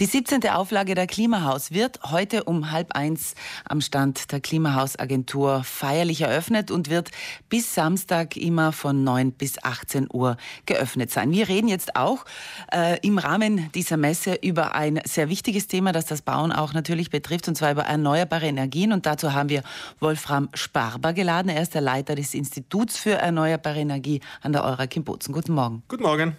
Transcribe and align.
Die 0.00 0.06
17. 0.06 0.48
Auflage 0.48 0.94
der 0.94 1.06
Klimahaus 1.06 1.72
wird 1.72 2.00
heute 2.04 2.44
um 2.44 2.70
halb 2.70 2.92
eins 2.92 3.34
am 3.68 3.82
Stand 3.82 4.32
der 4.32 4.40
Klimahausagentur 4.40 5.62
feierlich 5.62 6.22
eröffnet 6.22 6.70
und 6.70 6.88
wird 6.88 7.10
bis 7.50 7.74
Samstag 7.74 8.34
immer 8.34 8.72
von 8.72 9.04
9 9.04 9.32
bis 9.32 9.62
18 9.62 10.08
Uhr 10.10 10.38
geöffnet 10.64 11.10
sein. 11.10 11.32
Wir 11.32 11.48
reden 11.48 11.68
jetzt 11.68 11.96
auch 11.96 12.24
äh, 12.72 12.98
im 13.06 13.18
Rahmen 13.18 13.70
dieser 13.74 13.98
Messe 13.98 14.38
über 14.40 14.74
ein 14.74 15.02
sehr 15.04 15.28
wichtiges 15.28 15.66
Thema, 15.66 15.92
das 15.92 16.06
das 16.06 16.22
Bauen 16.22 16.50
auch 16.50 16.72
natürlich 16.72 17.10
betrifft, 17.10 17.46
und 17.48 17.56
zwar 17.56 17.72
über 17.72 17.82
erneuerbare 17.82 18.46
Energien. 18.46 18.94
Und 18.94 19.04
dazu 19.04 19.34
haben 19.34 19.50
wir 19.50 19.62
Wolfram 19.98 20.48
Sparber 20.54 21.12
geladen. 21.12 21.50
Er 21.50 21.60
ist 21.60 21.74
der 21.74 21.82
Leiter 21.82 22.14
des 22.14 22.32
Instituts 22.32 22.96
für 22.96 23.16
erneuerbare 23.16 23.80
Energie 23.80 24.22
an 24.40 24.54
der 24.54 24.64
Eura 24.64 24.86
Kim 24.86 25.04
Bozen. 25.04 25.34
Guten 25.34 25.52
Morgen. 25.52 25.82
Guten 25.88 26.04
Morgen. 26.04 26.36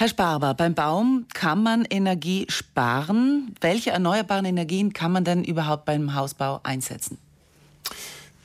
Herr 0.00 0.08
Sparber, 0.08 0.54
beim 0.54 0.72
Baum 0.72 1.26
kann 1.34 1.62
man 1.62 1.84
Energie 1.84 2.46
sparen. 2.48 3.54
Welche 3.60 3.90
erneuerbaren 3.90 4.46
Energien 4.46 4.94
kann 4.94 5.12
man 5.12 5.24
denn 5.24 5.44
überhaupt 5.44 5.84
beim 5.84 6.14
Hausbau 6.14 6.60
einsetzen? 6.62 7.18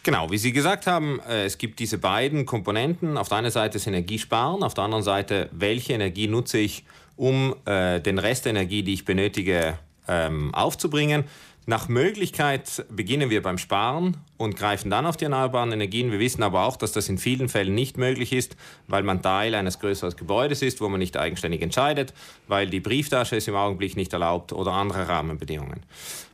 Genau, 0.03 0.29
wie 0.31 0.37
Sie 0.37 0.51
gesagt 0.51 0.85
haben, 0.85 1.21
äh, 1.21 1.45
es 1.45 1.57
gibt 1.57 1.79
diese 1.79 1.97
beiden 1.97 2.45
Komponenten. 2.45 3.17
Auf 3.17 3.29
der 3.29 3.37
einen 3.37 3.51
Seite 3.51 3.77
das 3.77 3.87
Energiesparen, 3.87 4.63
auf 4.63 4.73
der 4.73 4.83
anderen 4.83 5.05
Seite, 5.05 5.47
welche 5.53 5.93
Energie 5.93 6.27
nutze 6.27 6.57
ich, 6.57 6.83
um 7.15 7.55
äh, 7.63 8.01
den 8.01 8.19
Rest 8.19 8.43
der 8.43 8.49
Energie, 8.49 8.83
die 8.83 8.93
ich 8.93 9.05
benötige, 9.05 9.79
ähm, 10.09 10.53
aufzubringen. 10.53 11.23
Nach 11.67 11.87
Möglichkeit 11.87 12.85
beginnen 12.91 13.31
wir 13.31 13.41
beim 13.41 13.57
Sparen 13.57 14.17
und 14.37 14.55
greifen 14.55 14.91
dann 14.91 15.07
auf 15.07 15.17
die 15.17 15.23
erneuerbaren 15.23 15.71
Energien. 15.71 16.11
Wir 16.11 16.19
wissen 16.19 16.43
aber 16.43 16.63
auch, 16.63 16.77
dass 16.77 16.91
das 16.91 17.09
in 17.09 17.17
vielen 17.17 17.49
Fällen 17.49 17.73
nicht 17.73 17.97
möglich 17.97 18.33
ist, 18.33 18.55
weil 18.87 19.01
man 19.01 19.23
Teil 19.23 19.55
eines 19.55 19.79
größeren 19.79 20.15
Gebäudes 20.15 20.61
ist, 20.61 20.79
wo 20.79 20.89
man 20.89 20.99
nicht 20.99 21.17
eigenständig 21.17 21.63
entscheidet, 21.63 22.13
weil 22.47 22.69
die 22.69 22.81
Brieftasche 22.81 23.37
es 23.37 23.47
im 23.47 23.55
Augenblick 23.55 23.95
nicht 23.95 24.13
erlaubt 24.13 24.53
oder 24.53 24.73
andere 24.73 25.07
Rahmenbedingungen. 25.07 25.81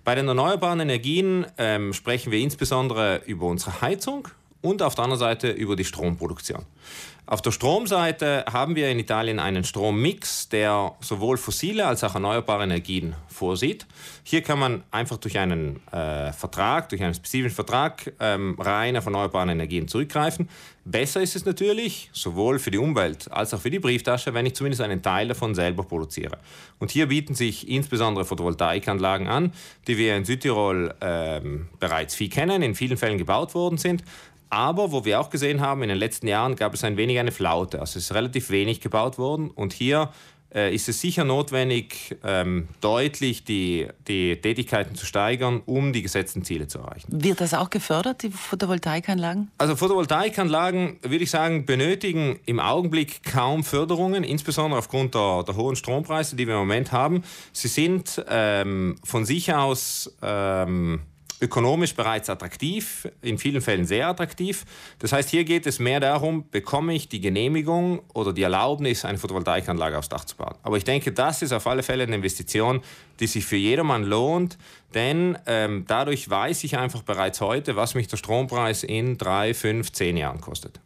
Bei 0.04 0.16
den 0.16 0.27
erneuerbaren 0.27 0.81
Energien 0.81 1.45
ähm, 1.57 1.93
sprechen 1.93 2.34
wir 2.34 2.40
insbesondere 2.40 3.21
über 3.26 3.45
unsere 3.45 3.79
Heizung 3.79 4.27
und 4.62 4.82
auf 4.82 4.95
der 4.95 5.05
anderen 5.05 5.20
Seite 5.20 5.49
über 5.49 5.77
die 5.77 5.85
Stromproduktion. 5.85 6.66
Auf 7.27 7.41
der 7.41 7.52
Stromseite 7.52 8.44
haben 8.52 8.76
wir 8.76 8.90
in 8.90 9.00
Italien 9.00 9.40
einen 9.40 9.64
Strommix, 9.64 10.50
der 10.50 10.94
sowohl 11.00 11.38
fossile 11.38 11.86
als 11.86 12.04
auch 12.04 12.16
erneuerbare 12.16 12.63
Energien 12.63 13.16
vorsieht. 13.28 13.86
Hier 14.24 14.41
kann 14.41 14.60
man 14.60 14.84
einfach 14.91 15.18
durch 15.18 15.38
einen 15.38 15.80
äh, 15.91 16.34
Vertrag, 16.34 16.90
durch 16.90 17.02
einen 17.02 17.13
spezifischen 17.13 17.55
Vertrag 17.55 18.12
ähm, 18.20 18.58
rein 18.60 18.98
auf 18.98 19.05
erneuerbare 19.05 19.52
Energien 19.52 19.88
zurückgreifen. 19.88 20.50
Besser 20.84 21.22
ist 21.22 21.36
es 21.36 21.46
natürlich, 21.46 22.10
sowohl 22.12 22.58
für 22.58 22.72
die 22.72 22.80
Umwelt 22.80 23.32
als 23.32 23.54
auch 23.54 23.62
für 23.62 23.70
die 23.70 23.80
Brieftasche, 23.80 24.34
wenn 24.34 24.48
ich 24.48 24.56
zumindest 24.56 24.82
einen 24.82 25.04
Teil 25.04 25.28
davon 25.28 25.54
selber 25.54 25.84
produziere. 25.84 26.40
Und 26.80 26.90
hier 26.90 27.08
bieten 27.08 27.35
sich 27.35 27.70
insbesondere 27.70 28.26
Photovoltaikanlagen 28.26 29.28
an, 29.28 29.54
die 29.88 29.98
wir 29.98 30.18
in 30.18 30.26
Südtirol 30.26 30.96
ähm, 31.00 31.68
bereits 31.80 32.16
viel 32.16 32.30
kennen, 32.30 32.63
in 32.63 32.74
vielen 32.74 32.98
Fällen 32.98 33.20
gebaut 33.20 33.54
worden 33.54 33.78
sind. 33.78 34.04
Aber 34.52 34.91
wo 34.91 35.05
wir 35.05 35.20
auch 35.21 35.30
gesehen 35.30 35.62
haben, 35.62 35.82
in 35.82 35.90
den 35.90 35.98
letzten 35.98 36.27
Jahren 36.27 36.57
gab 36.57 36.74
es 36.74 36.84
ein 36.84 36.98
wenig 36.98 37.18
eine 37.20 37.32
Flaute. 37.32 37.80
Also 37.80 37.98
es 37.98 38.05
ist 38.05 38.13
relativ 38.13 38.49
wenig 38.49 38.82
gebaut 38.82 39.18
worden. 39.18 39.49
Und 39.49 39.71
hier 39.71 40.10
äh, 40.54 40.76
ist 40.76 40.90
es 40.90 40.99
sicher 40.99 41.24
notwendig, 41.24 42.18
ähm, 42.26 42.68
deutlich 42.82 43.46
die, 43.46 43.88
die 44.10 44.35
Tätigkeiten 44.35 44.96
zu 44.96 45.05
steigern, 45.05 45.62
um 45.66 45.94
die 45.94 46.02
gesetzten 46.02 46.44
Ziele 46.44 46.68
zu 46.68 46.79
erreichen. 46.79 47.07
Wird 47.24 47.40
das 47.40 47.54
auch 47.54 47.70
gefördert, 47.70 48.24
die 48.24 48.29
Photovoltaikanlagen? 48.29 49.49
Also 49.57 49.77
Photovoltaikanlagen, 49.77 50.99
würde 51.02 51.24
ich 51.24 51.32
sagen, 51.32 51.66
benötigen 51.66 52.38
im 52.46 52.60
Augenblick 52.60 53.24
kaum 53.24 53.63
Förderungen, 53.63 54.26
insbesondere 54.26 54.79
aufgrund 54.79 55.16
der, 55.16 55.44
der 55.44 55.55
hohen 55.55 55.77
Strompreise, 55.77 56.35
die 56.35 56.46
wir 56.46 56.55
im 56.55 56.60
Moment 56.60 56.91
haben. 56.91 57.24
Sie 57.54 57.70
sind 57.70 58.22
ähm, 58.27 58.98
von 59.04 59.24
sich 59.24 59.54
aus... 59.54 60.13
Ähm, 60.22 60.99
ökonomisch 61.42 61.96
bereits 61.96 62.30
attraktiv, 62.30 63.08
in 63.22 63.38
vielen 63.38 63.62
Fällen 63.62 63.86
sehr 63.86 64.08
attraktiv. 64.08 64.66
Das 65.00 65.12
heißt, 65.12 65.30
hier 65.30 65.44
geht 65.44 65.66
es 65.66 65.80
mehr 65.80 66.00
darum, 66.00 66.50
bekomme 66.50 66.94
ich 66.94 67.09
die 67.09 67.19
Genehmigung 67.19 68.02
oder 68.13 68.31
die 68.31 68.44
Erlaubnis, 68.44 69.03
eine 69.03 69.18
Photovoltaikanlage 69.18 69.97
aufs 69.97 70.09
Dach 70.09 70.25
zu 70.25 70.38
bauen. 70.38 70.56
Aber 70.63 70.78
ich 70.78 70.84
denke, 70.84 71.12
das 71.12 71.41
ist 71.41 71.51
auf 71.51 71.66
alle 71.68 71.84
Fälle 71.84 72.03
eine 72.03 72.16
Investition, 72.16 72.81
die 73.19 73.28
sich 73.28 73.46
für 73.46 73.56
jedermann 73.56 74.03
lohnt, 74.03 74.57
denn 74.94 75.38
ähm, 75.47 75.85
dadurch 75.88 76.30
weiß 76.30 76.63
ich 76.63 76.78
einfach 76.78 77.01
bereits 77.01 77.41
heute, 77.41 77.75
was 77.75 77.96
mich 77.96 78.07
der 78.07 78.18
Strompreis 78.18 78.84
in 78.84 79.18
drei, 79.18 79.53
fünf, 79.53 79.91
zehn 79.91 80.18
Jahren 80.18 80.41
kostet. 80.41 80.80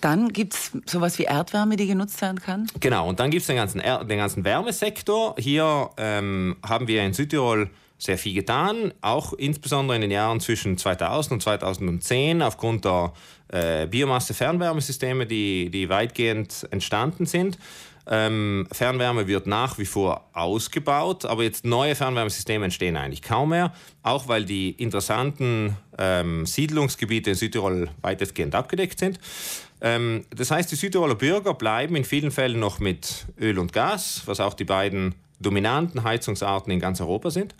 Dann 0.00 0.28
gibt 0.28 0.54
es 0.54 0.72
sowas 0.86 1.18
wie 1.18 1.24
Erdwärme, 1.24 1.76
die 1.76 1.86
genutzt 1.86 2.20
werden 2.22 2.40
kann? 2.40 2.68
Genau, 2.78 3.08
und 3.08 3.18
dann 3.18 3.30
gibt 3.30 3.40
es 3.40 3.46
den 3.48 3.56
ganzen, 3.56 3.80
den 3.80 4.18
ganzen 4.18 4.44
Wärmesektor. 4.44 5.34
Hier 5.38 5.90
ähm, 5.96 6.56
haben 6.62 6.86
wir 6.86 7.02
in 7.02 7.12
Südtirol 7.12 7.70
sehr 7.98 8.16
viel 8.16 8.34
getan, 8.34 8.94
auch 9.00 9.32
insbesondere 9.32 9.96
in 9.96 10.02
den 10.02 10.10
Jahren 10.12 10.40
zwischen 10.40 10.78
2000 10.78 11.32
und 11.32 11.42
2010 11.42 12.42
aufgrund 12.42 12.84
der 12.84 13.12
äh, 13.48 13.86
Biomasse-Fernwärmesysteme, 13.86 15.26
die, 15.26 15.70
die 15.70 15.88
weitgehend 15.88 16.66
entstanden 16.70 17.26
sind. 17.26 17.58
Ähm, 18.10 18.66
Fernwärme 18.72 19.26
wird 19.26 19.46
nach 19.46 19.76
wie 19.78 19.84
vor 19.84 20.30
ausgebaut, 20.32 21.26
aber 21.26 21.42
jetzt 21.42 21.66
neue 21.66 21.94
Fernwärmesysteme 21.94 22.64
entstehen 22.64 22.96
eigentlich 22.96 23.20
kaum 23.20 23.50
mehr, 23.50 23.74
auch 24.02 24.28
weil 24.28 24.46
die 24.46 24.70
interessanten 24.70 25.76
ähm, 25.98 26.46
Siedlungsgebiete 26.46 27.30
in 27.30 27.36
Südtirol 27.36 27.90
weitestgehend 28.00 28.54
abgedeckt 28.54 28.98
sind. 28.98 29.20
Ähm, 29.82 30.24
das 30.34 30.50
heißt, 30.50 30.72
die 30.72 30.76
Südtiroler 30.76 31.16
Bürger 31.16 31.52
bleiben 31.52 31.96
in 31.96 32.04
vielen 32.04 32.30
Fällen 32.30 32.58
noch 32.58 32.78
mit 32.78 33.26
Öl 33.38 33.58
und 33.58 33.74
Gas, 33.74 34.22
was 34.24 34.40
auch 34.40 34.54
die 34.54 34.64
beiden 34.64 35.14
dominanten 35.40 36.04
Heizungsarten 36.04 36.72
in 36.72 36.80
ganz 36.80 37.00
Europa 37.00 37.30
sind. 37.30 37.54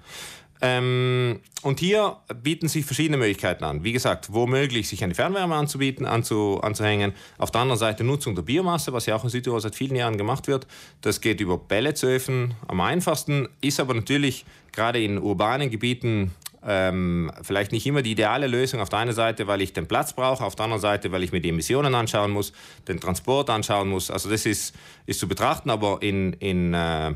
Ähm, 0.60 1.40
und 1.62 1.78
hier 1.78 2.16
bieten 2.42 2.68
sich 2.68 2.84
verschiedene 2.84 3.16
Möglichkeiten 3.16 3.62
an. 3.64 3.84
Wie 3.84 3.92
gesagt, 3.92 4.32
womöglich 4.32 4.88
sich 4.88 5.04
eine 5.04 5.14
Fernwärme 5.14 5.54
anzubieten, 5.54 6.04
anzu, 6.04 6.60
anzuhängen. 6.62 7.12
Auf 7.38 7.50
der 7.50 7.60
anderen 7.60 7.78
Seite 7.78 8.02
Nutzung 8.02 8.34
der 8.34 8.42
Biomasse, 8.42 8.92
was 8.92 9.06
ja 9.06 9.14
auch 9.14 9.24
in 9.24 9.30
Südtirol 9.30 9.60
seit 9.60 9.76
vielen 9.76 9.94
Jahren 9.94 10.18
gemacht 10.18 10.48
wird. 10.48 10.66
Das 11.00 11.20
geht 11.20 11.40
über 11.40 11.58
Pelletsöfen 11.58 12.54
am 12.66 12.80
einfachsten, 12.80 13.48
ist 13.60 13.78
aber 13.78 13.94
natürlich 13.94 14.44
gerade 14.72 15.02
in 15.02 15.18
urbanen 15.18 15.70
Gebieten 15.70 16.32
ähm, 16.66 17.30
vielleicht 17.42 17.70
nicht 17.70 17.86
immer 17.86 18.02
die 18.02 18.12
ideale 18.12 18.48
Lösung. 18.48 18.80
Auf 18.80 18.88
der 18.88 18.98
einen 18.98 19.12
Seite, 19.12 19.46
weil 19.46 19.60
ich 19.60 19.72
den 19.72 19.86
Platz 19.86 20.12
brauche, 20.12 20.44
auf 20.44 20.56
der 20.56 20.64
anderen 20.64 20.82
Seite, 20.82 21.12
weil 21.12 21.22
ich 21.22 21.30
mir 21.30 21.40
die 21.40 21.50
Emissionen 21.50 21.94
anschauen 21.94 22.32
muss, 22.32 22.52
den 22.88 22.98
Transport 22.98 23.48
anschauen 23.48 23.88
muss. 23.88 24.10
Also 24.10 24.28
das 24.28 24.44
ist, 24.44 24.74
ist 25.06 25.20
zu 25.20 25.28
betrachten, 25.28 25.70
aber 25.70 25.98
in, 26.02 26.32
in 26.34 26.74
äh, 26.74 27.14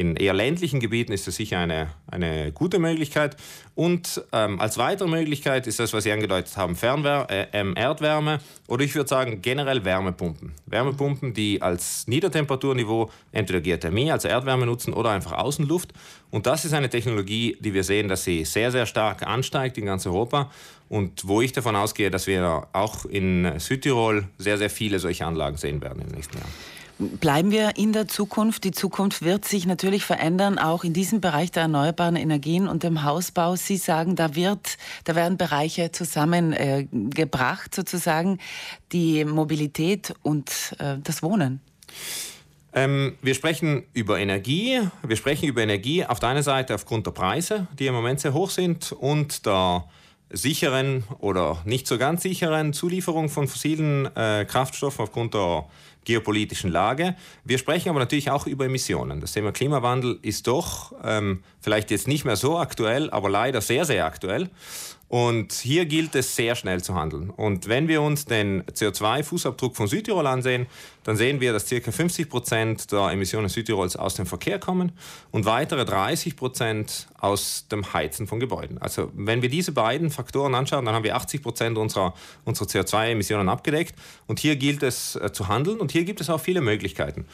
in 0.00 0.16
eher 0.16 0.32
ländlichen 0.32 0.80
Gebieten 0.80 1.12
ist 1.12 1.26
das 1.26 1.36
sicher 1.36 1.58
eine, 1.58 1.88
eine 2.06 2.52
gute 2.52 2.78
Möglichkeit. 2.78 3.36
Und 3.74 4.24
ähm, 4.32 4.58
als 4.58 4.78
weitere 4.78 5.06
Möglichkeit 5.06 5.66
ist 5.66 5.78
das, 5.78 5.92
was 5.92 6.04
Sie 6.04 6.12
angedeutet 6.12 6.56
haben, 6.56 6.74
Fernwär 6.74 7.26
äh, 7.28 7.46
ähm, 7.52 7.74
Erdwärme 7.76 8.38
oder 8.66 8.82
ich 8.82 8.94
würde 8.94 9.08
sagen 9.08 9.42
generell 9.42 9.84
Wärmepumpen. 9.84 10.52
Wärmepumpen, 10.64 11.34
die 11.34 11.60
als 11.60 12.06
Niedertemperaturniveau 12.08 13.10
entweder 13.30 13.60
Geothermie, 13.60 14.10
also 14.10 14.28
Erdwärme 14.28 14.64
nutzen 14.64 14.94
oder 14.94 15.10
einfach 15.10 15.32
Außenluft. 15.32 15.92
Und 16.30 16.46
das 16.46 16.64
ist 16.64 16.72
eine 16.72 16.88
Technologie, 16.88 17.58
die 17.60 17.74
wir 17.74 17.84
sehen, 17.84 18.08
dass 18.08 18.24
sie 18.24 18.46
sehr, 18.46 18.72
sehr 18.72 18.86
stark 18.86 19.26
ansteigt 19.26 19.76
in 19.76 19.84
ganz 19.84 20.06
Europa 20.06 20.50
und 20.88 21.28
wo 21.28 21.42
ich 21.42 21.52
davon 21.52 21.76
ausgehe, 21.76 22.10
dass 22.10 22.26
wir 22.26 22.68
auch 22.72 23.04
in 23.04 23.58
Südtirol 23.58 24.28
sehr, 24.38 24.56
sehr 24.56 24.70
viele 24.70 24.98
solche 24.98 25.26
Anlagen 25.26 25.58
sehen 25.58 25.82
werden 25.82 26.00
in 26.00 26.08
den 26.08 26.16
nächsten 26.16 26.38
Jahren. 26.38 26.79
Bleiben 27.00 27.50
wir 27.50 27.78
in 27.78 27.94
der 27.94 28.08
Zukunft. 28.08 28.62
Die 28.64 28.72
Zukunft 28.72 29.22
wird 29.22 29.46
sich 29.46 29.64
natürlich 29.64 30.04
verändern, 30.04 30.58
auch 30.58 30.84
in 30.84 30.92
diesem 30.92 31.22
Bereich 31.22 31.50
der 31.50 31.62
erneuerbaren 31.62 32.14
Energien 32.14 32.68
und 32.68 32.82
dem 32.82 33.04
Hausbau. 33.04 33.56
Sie 33.56 33.78
sagen, 33.78 34.16
da 34.16 34.34
wird, 34.34 34.76
da 35.04 35.14
werden 35.14 35.38
Bereiche 35.38 35.92
zusammengebracht, 35.92 37.72
äh, 37.72 37.76
sozusagen, 37.76 38.38
die 38.92 39.24
Mobilität 39.24 40.14
und 40.22 40.76
äh, 40.78 40.98
das 41.02 41.22
Wohnen. 41.22 41.62
Ähm, 42.74 43.16
wir 43.22 43.34
sprechen 43.34 43.84
über 43.94 44.18
Energie. 44.18 44.80
Wir 45.02 45.16
sprechen 45.16 45.48
über 45.48 45.62
Energie 45.62 46.04
auf 46.04 46.20
der 46.20 46.28
einen 46.28 46.42
Seite 46.42 46.74
aufgrund 46.74 47.06
der 47.06 47.12
Preise, 47.12 47.66
die 47.78 47.86
im 47.86 47.94
Moment 47.94 48.20
sehr 48.20 48.34
hoch 48.34 48.50
sind, 48.50 48.92
und 48.92 49.46
der 49.46 49.84
sicheren 50.30 51.04
oder 51.18 51.58
nicht 51.64 51.86
so 51.86 51.98
ganz 51.98 52.22
sicheren 52.22 52.72
Zulieferung 52.72 53.28
von 53.28 53.48
fossilen 53.48 54.14
äh, 54.16 54.44
Kraftstoffen 54.44 55.02
aufgrund 55.02 55.34
der 55.34 55.66
geopolitischen 56.04 56.70
Lage. 56.70 57.14
Wir 57.44 57.58
sprechen 57.58 57.90
aber 57.90 57.98
natürlich 57.98 58.30
auch 58.30 58.46
über 58.46 58.64
Emissionen. 58.64 59.20
Das 59.20 59.32
Thema 59.32 59.52
Klimawandel 59.52 60.18
ist 60.22 60.46
doch 60.46 60.92
ähm, 61.04 61.42
vielleicht 61.60 61.90
jetzt 61.90 62.08
nicht 62.08 62.24
mehr 62.24 62.36
so 62.36 62.58
aktuell, 62.58 63.10
aber 63.10 63.28
leider 63.28 63.60
sehr, 63.60 63.84
sehr 63.84 64.06
aktuell. 64.06 64.48
Und 65.10 65.52
hier 65.52 65.84
gilt 65.84 66.14
es 66.14 66.34
sehr 66.34 66.54
schnell 66.54 66.82
zu 66.82 66.94
handeln. 66.94 67.28
Und 67.28 67.68
wenn 67.68 67.88
wir 67.88 68.00
uns 68.00 68.24
den 68.24 68.62
CO2-Fußabdruck 68.62 69.74
von 69.74 69.86
Südtirol 69.86 70.26
ansehen, 70.26 70.66
dann 71.04 71.16
sehen 71.16 71.40
wir, 71.40 71.52
dass 71.52 71.68
ca. 71.68 71.90
50 71.90 72.30
Prozent 72.30 72.92
der 72.92 73.10
Emissionen 73.10 73.48
Südtirols 73.48 73.96
aus 73.96 74.14
dem 74.14 74.26
Verkehr 74.26 74.58
kommen 74.58 74.92
und 75.30 75.44
weitere 75.44 75.84
30 75.84 76.36
Prozent 76.36 77.08
aus 77.18 77.66
dem 77.70 77.92
Heizen 77.92 78.26
von 78.26 78.40
Gebäuden. 78.40 78.78
Also 78.78 79.10
wenn 79.14 79.42
wir 79.42 79.48
diese 79.48 79.72
beiden 79.72 80.10
Faktoren 80.10 80.54
anschauen, 80.54 80.84
dann 80.84 80.94
haben 80.94 81.04
wir 81.04 81.16
80 81.16 81.42
Prozent 81.42 81.76
unserer, 81.76 82.14
unserer 82.44 82.68
CO2-Emissionen 82.68 83.48
abgedeckt. 83.48 83.94
Und 84.26 84.38
hier 84.38 84.56
gilt 84.56 84.82
es 84.82 85.16
äh, 85.16 85.32
zu 85.32 85.48
handeln. 85.48 85.80
Und 85.80 85.90
Und 85.90 85.94
hier 85.94 86.04
gibt 86.04 86.20
es 86.20 86.30
auch 86.30 86.40
viele 86.40 86.60
Möglichkeiten. 86.60 87.26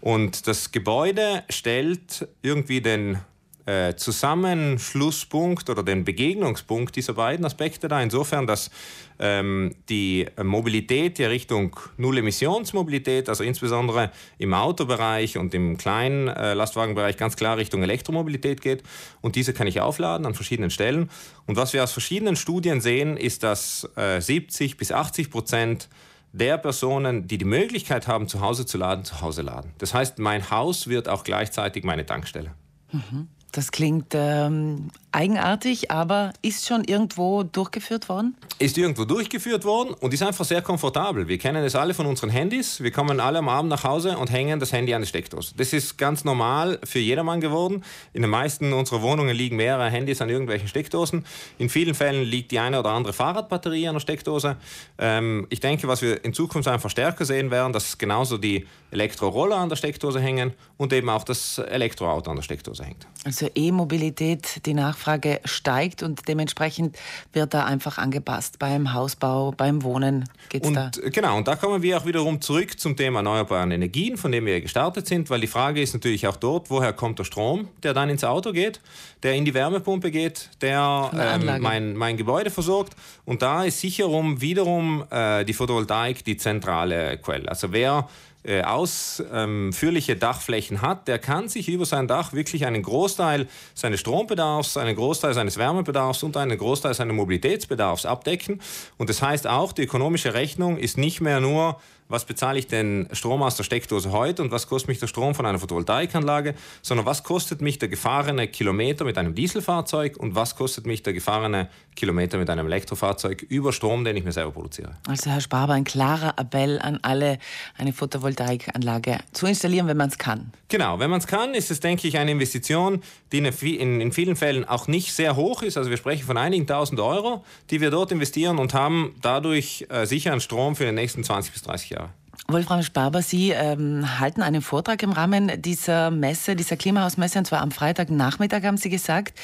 Und 0.00 0.46
das 0.46 0.70
Gebäude 0.70 1.42
stellt 1.48 2.28
irgendwie 2.42 2.80
den 2.80 3.18
äh, 3.66 3.94
Zusammenschlusspunkt 3.94 5.70
oder 5.70 5.82
den 5.82 6.04
Begegnungspunkt 6.04 6.96
dieser 6.96 7.14
beiden 7.14 7.44
Aspekte 7.44 7.88
da, 7.88 8.02
insofern, 8.02 8.46
dass 8.46 8.70
ähm, 9.18 9.74
die 9.88 10.26
Mobilität 10.42 11.18
ja 11.18 11.28
Richtung 11.28 11.78
Null-Emissionsmobilität, 11.96 13.28
also 13.28 13.44
insbesondere 13.44 14.10
im 14.38 14.54
Autobereich 14.54 15.38
und 15.38 15.54
im 15.54 15.78
kleinen 15.78 16.28
äh, 16.28 16.54
Lastwagenbereich 16.54 17.16
ganz 17.16 17.36
klar 17.36 17.56
Richtung 17.56 17.82
Elektromobilität 17.82 18.60
geht. 18.60 18.82
Und 19.20 19.36
diese 19.36 19.52
kann 19.52 19.66
ich 19.66 19.80
aufladen 19.80 20.26
an 20.26 20.34
verschiedenen 20.34 20.70
Stellen. 20.70 21.10
Und 21.46 21.56
was 21.56 21.72
wir 21.72 21.82
aus 21.82 21.92
verschiedenen 21.92 22.36
Studien 22.36 22.80
sehen, 22.80 23.16
ist, 23.16 23.42
dass 23.42 23.88
äh, 23.96 24.20
70 24.20 24.76
bis 24.76 24.92
80 24.92 25.30
Prozent 25.30 25.88
der 26.32 26.58
Personen, 26.58 27.28
die 27.28 27.38
die 27.38 27.44
Möglichkeit 27.44 28.08
haben, 28.08 28.26
zu 28.26 28.40
Hause 28.40 28.66
zu 28.66 28.76
laden, 28.76 29.04
zu 29.04 29.20
Hause 29.20 29.42
laden. 29.42 29.72
Das 29.78 29.94
heißt, 29.94 30.18
mein 30.18 30.50
Haus 30.50 30.88
wird 30.88 31.08
auch 31.08 31.22
gleichzeitig 31.22 31.84
meine 31.84 32.04
Tankstelle. 32.04 32.50
Mhm. 32.90 33.28
Das 33.54 33.70
klingt 33.70 34.14
ähm, 34.14 34.90
eigenartig, 35.12 35.92
aber 35.92 36.32
ist 36.42 36.66
schon 36.66 36.82
irgendwo 36.82 37.44
durchgeführt 37.44 38.08
worden? 38.08 38.36
Ist 38.58 38.76
irgendwo 38.76 39.04
durchgeführt 39.04 39.64
worden 39.64 39.94
und 39.94 40.12
ist 40.12 40.24
einfach 40.24 40.44
sehr 40.44 40.60
komfortabel. 40.60 41.28
Wir 41.28 41.38
kennen 41.38 41.62
es 41.64 41.76
alle 41.76 41.94
von 41.94 42.06
unseren 42.06 42.30
Handys. 42.30 42.82
Wir 42.82 42.90
kommen 42.90 43.20
alle 43.20 43.38
am 43.38 43.48
Abend 43.48 43.70
nach 43.70 43.84
Hause 43.84 44.18
und 44.18 44.32
hängen 44.32 44.58
das 44.58 44.72
Handy 44.72 44.92
an 44.92 45.02
die 45.02 45.06
Steckdose. 45.06 45.54
Das 45.56 45.72
ist 45.72 45.96
ganz 45.98 46.24
normal 46.24 46.80
für 46.82 46.98
jedermann 46.98 47.40
geworden. 47.40 47.84
In 48.12 48.22
den 48.22 48.30
meisten 48.32 48.72
unserer 48.72 49.02
Wohnungen 49.02 49.36
liegen 49.36 49.54
mehrere 49.54 49.88
Handys 49.88 50.20
an 50.20 50.30
irgendwelchen 50.30 50.66
Steckdosen. 50.66 51.24
In 51.58 51.68
vielen 51.68 51.94
Fällen 51.94 52.24
liegt 52.24 52.50
die 52.50 52.58
eine 52.58 52.80
oder 52.80 52.90
andere 52.90 53.12
Fahrradbatterie 53.12 53.86
an 53.86 53.94
der 53.94 54.00
Steckdose. 54.00 54.56
Ähm, 54.98 55.46
ich 55.50 55.60
denke, 55.60 55.86
was 55.86 56.02
wir 56.02 56.24
in 56.24 56.34
Zukunft 56.34 56.66
einfach 56.66 56.90
stärker 56.90 57.24
sehen 57.24 57.52
werden, 57.52 57.72
dass 57.72 57.98
genauso 57.98 58.36
die 58.36 58.66
Elektroroller 58.90 59.56
an 59.56 59.68
der 59.68 59.76
Steckdose 59.76 60.18
hängen 60.18 60.54
und 60.76 60.92
eben 60.92 61.08
auch 61.08 61.22
das 61.22 61.58
Elektroauto 61.58 62.30
an 62.30 62.36
der 62.36 62.42
Steckdose 62.42 62.84
hängt. 62.84 63.06
Also 63.24 63.43
E-Mobilität, 63.54 64.64
die 64.66 64.74
Nachfrage 64.74 65.40
steigt 65.44 66.02
und 66.02 66.28
dementsprechend 66.28 66.96
wird 67.32 67.54
da 67.54 67.64
einfach 67.64 67.98
angepasst. 67.98 68.58
Beim 68.58 68.92
Hausbau, 68.92 69.52
beim 69.52 69.82
Wohnen 69.82 70.24
geht 70.48 70.64
es 70.64 70.72
da. 70.72 70.90
Genau, 71.10 71.36
und 71.36 71.48
da 71.48 71.56
kommen 71.56 71.82
wir 71.82 71.98
auch 71.98 72.06
wiederum 72.06 72.40
zurück 72.40 72.78
zum 72.78 72.96
Thema 72.96 73.20
erneuerbaren 73.20 73.70
Energien, 73.70 74.16
von 74.16 74.32
dem 74.32 74.46
wir 74.46 74.60
gestartet 74.60 75.06
sind, 75.06 75.30
weil 75.30 75.40
die 75.40 75.46
Frage 75.46 75.80
ist 75.80 75.94
natürlich 75.94 76.26
auch 76.26 76.36
dort, 76.36 76.70
woher 76.70 76.92
kommt 76.92 77.18
der 77.18 77.24
Strom, 77.24 77.68
der 77.82 77.94
dann 77.94 78.10
ins 78.10 78.24
Auto 78.24 78.52
geht, 78.52 78.80
der 79.22 79.34
in 79.34 79.44
die 79.44 79.54
Wärmepumpe 79.54 80.10
geht, 80.10 80.50
der 80.60 81.10
ähm, 81.14 81.62
mein, 81.62 81.96
mein 81.96 82.16
Gebäude 82.16 82.50
versorgt. 82.50 82.94
Und 83.24 83.42
da 83.42 83.64
ist 83.64 83.80
sicherum 83.80 84.40
wiederum 84.40 85.04
äh, 85.10 85.44
die 85.44 85.54
Photovoltaik 85.54 86.24
die 86.24 86.36
zentrale 86.36 87.18
Quelle. 87.18 87.48
Also 87.48 87.72
wer 87.72 88.08
äh, 88.44 88.62
ausführliche 88.62 90.16
Dachflächen 90.16 90.82
hat, 90.82 91.08
der 91.08 91.18
kann 91.18 91.48
sich 91.48 91.68
über 91.68 91.86
sein 91.86 92.06
Dach 92.06 92.32
wirklich 92.32 92.66
einen 92.66 92.82
Großteil 92.82 93.48
seines 93.74 94.00
Strombedarfs, 94.00 94.76
einen 94.76 94.94
Großteil 94.94 95.34
seines 95.34 95.56
Wärmebedarfs 95.56 96.22
und 96.22 96.36
einen 96.36 96.58
Großteil 96.58 96.94
seines 96.94 97.16
Mobilitätsbedarfs 97.16 98.06
abdecken. 98.06 98.60
Und 98.98 99.08
das 99.08 99.22
heißt 99.22 99.46
auch, 99.46 99.72
die 99.72 99.84
ökonomische 99.84 100.34
Rechnung 100.34 100.76
ist 100.76 100.98
nicht 100.98 101.20
mehr 101.20 101.40
nur 101.40 101.80
was 102.08 102.24
bezahle 102.24 102.58
ich 102.58 102.66
den 102.66 103.08
Strom 103.12 103.42
aus 103.42 103.56
der 103.56 103.64
Steckdose 103.64 104.12
heute 104.12 104.42
und 104.42 104.50
was 104.50 104.68
kostet 104.68 104.88
mich 104.88 104.98
der 104.98 105.06
Strom 105.06 105.34
von 105.34 105.46
einer 105.46 105.58
Photovoltaikanlage, 105.58 106.54
sondern 106.82 107.06
was 107.06 107.22
kostet 107.22 107.60
mich 107.60 107.78
der 107.78 107.88
gefahrene 107.88 108.48
Kilometer 108.48 109.04
mit 109.04 109.18
einem 109.18 109.34
Dieselfahrzeug 109.34 110.16
und 110.16 110.34
was 110.34 110.56
kostet 110.56 110.86
mich 110.86 111.02
der 111.02 111.12
gefahrene 111.12 111.68
Kilometer 111.96 112.38
mit 112.38 112.50
einem 112.50 112.66
Elektrofahrzeug 112.66 113.42
über 113.42 113.72
Strom, 113.72 114.04
den 114.04 114.16
ich 114.16 114.24
mir 114.24 114.32
selber 114.32 114.52
produziere. 114.52 114.96
Also 115.08 115.30
Herr 115.30 115.40
Sparber, 115.40 115.74
ein 115.74 115.84
klarer 115.84 116.34
Appell 116.38 116.78
an 116.80 116.98
alle, 117.02 117.38
eine 117.78 117.92
Photovoltaikanlage 117.92 119.18
zu 119.32 119.46
installieren, 119.46 119.86
wenn 119.86 119.96
man 119.96 120.08
es 120.08 120.18
kann. 120.18 120.52
Genau, 120.68 120.98
wenn 120.98 121.10
man 121.10 121.20
es 121.20 121.26
kann, 121.26 121.54
ist 121.54 121.70
es, 121.70 121.80
denke 121.80 122.08
ich, 122.08 122.18
eine 122.18 122.32
Investition, 122.32 123.02
die 123.32 123.38
in, 123.38 124.00
in 124.00 124.12
vielen 124.12 124.36
Fällen 124.36 124.64
auch 124.64 124.88
nicht 124.88 125.12
sehr 125.12 125.36
hoch 125.36 125.62
ist. 125.62 125.76
Also 125.76 125.90
wir 125.90 125.96
sprechen 125.96 126.24
von 126.24 126.36
einigen 126.36 126.66
tausend 126.66 127.00
Euro, 127.00 127.44
die 127.70 127.80
wir 127.80 127.90
dort 127.90 128.12
investieren 128.12 128.58
und 128.58 128.74
haben 128.74 129.14
dadurch 129.22 129.86
äh, 129.88 130.04
sicheren 130.04 130.40
Strom 130.40 130.76
für 130.76 130.84
die 130.84 130.92
nächsten 130.92 131.22
20 131.22 131.52
bis 131.52 131.62
30 131.62 131.90
Jahre. 131.90 132.03
Wolfram 132.48 132.82
Sparber, 132.82 133.22
Sie 133.22 133.50
ähm, 133.50 134.18
halten 134.20 134.42
einen 134.42 134.62
Vortrag 134.62 135.02
im 135.02 135.12
Rahmen 135.12 135.60
dieser 135.60 136.10
Messe, 136.10 136.56
dieser 136.56 136.76
Klimahausmesse, 136.76 137.38
und 137.38 137.46
zwar 137.46 137.60
am 137.60 137.70
Freitagnachmittag, 137.70 138.62
haben 138.64 138.76
Sie 138.76 138.90
gesagt. 138.90 139.38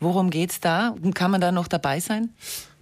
Worum 0.00 0.30
geht 0.30 0.50
es 0.50 0.60
da? 0.60 0.94
Kann 1.14 1.30
man 1.30 1.40
da 1.40 1.52
noch 1.52 1.68
dabei 1.68 2.00
sein? 2.00 2.30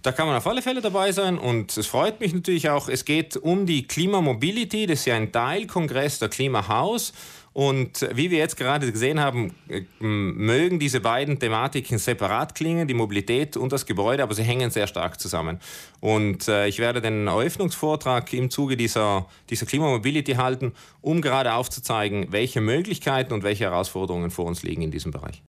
Da 0.03 0.11
kann 0.11 0.27
man 0.27 0.35
auf 0.35 0.45
alle 0.47 0.61
Fälle 0.61 0.81
dabei 0.81 1.13
sein 1.13 1.37
und 1.37 1.77
es 1.77 1.87
freut 1.87 2.19
mich 2.19 2.33
natürlich 2.33 2.69
auch. 2.69 2.89
Es 2.89 3.05
geht 3.05 3.37
um 3.37 3.65
die 3.65 3.87
Klimamobility, 3.87 4.85
das 4.85 4.99
ist 4.99 5.05
ja 5.05 5.15
ein 5.15 5.31
Teilkongress 5.31 6.19
der 6.19 6.27
Klimahaus. 6.27 7.13
Und 7.53 8.07
wie 8.13 8.31
wir 8.31 8.39
jetzt 8.39 8.57
gerade 8.57 8.91
gesehen 8.91 9.19
haben, 9.19 9.53
äh, 9.69 9.83
mögen 9.99 10.79
diese 10.79 10.99
beiden 10.99 11.39
Thematiken 11.39 11.97
separat 11.97 12.55
klingen, 12.55 12.87
die 12.87 12.93
Mobilität 12.93 13.57
und 13.57 13.71
das 13.71 13.85
Gebäude, 13.85 14.23
aber 14.23 14.33
sie 14.33 14.43
hängen 14.43 14.71
sehr 14.71 14.87
stark 14.87 15.19
zusammen. 15.19 15.59
Und 15.99 16.47
äh, 16.47 16.67
ich 16.67 16.79
werde 16.79 17.01
den 17.01 17.27
Eröffnungsvortrag 17.27 18.31
im 18.33 18.49
Zuge 18.49 18.75
dieser, 18.75 19.27
dieser 19.49 19.65
Klimamobility 19.65 20.33
halten, 20.33 20.73
um 21.01 21.21
gerade 21.21 21.53
aufzuzeigen, 21.53 22.27
welche 22.31 22.59
Möglichkeiten 22.59 23.33
und 23.33 23.43
welche 23.43 23.65
Herausforderungen 23.65 24.31
vor 24.31 24.45
uns 24.45 24.63
liegen 24.63 24.81
in 24.81 24.91
diesem 24.91 25.11
Bereich. 25.11 25.41